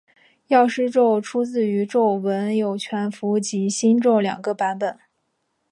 [0.47, 4.97] 药师咒出自于咒文有全咒及心咒两个版本。